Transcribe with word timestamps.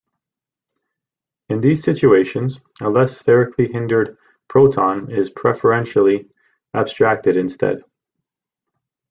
In 1.49 1.61
these 1.61 1.83
situations, 1.83 2.59
a 2.81 2.89
less 2.89 3.19
sterically 3.19 3.71
hindered 3.71 4.17
proton 4.47 5.11
is 5.11 5.29
preferentially 5.29 6.27
abstracted 6.73 7.37
instead. 7.37 7.83